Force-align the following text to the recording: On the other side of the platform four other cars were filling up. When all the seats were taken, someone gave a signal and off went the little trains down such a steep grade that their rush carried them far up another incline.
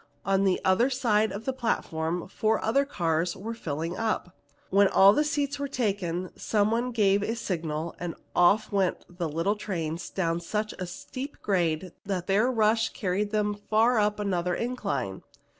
On 0.25 0.45
the 0.45 0.59
other 0.65 0.89
side 0.89 1.31
of 1.31 1.45
the 1.45 1.53
platform 1.53 2.27
four 2.27 2.59
other 2.65 2.85
cars 2.85 3.37
were 3.37 3.53
filling 3.53 3.95
up. 3.95 4.35
When 4.71 4.87
all 4.87 5.13
the 5.13 5.23
seats 5.23 5.59
were 5.59 5.67
taken, 5.67 6.31
someone 6.35 6.89
gave 6.91 7.21
a 7.21 7.35
signal 7.35 7.93
and 7.99 8.15
off 8.35 8.71
went 8.71 9.05
the 9.15 9.29
little 9.29 9.55
trains 9.55 10.09
down 10.09 10.39
such 10.39 10.73
a 10.79 10.87
steep 10.87 11.37
grade 11.43 11.91
that 12.03 12.25
their 12.25 12.51
rush 12.51 12.89
carried 12.93 13.29
them 13.29 13.53
far 13.69 13.99
up 13.99 14.19
another 14.19 14.55
incline. 14.55 15.21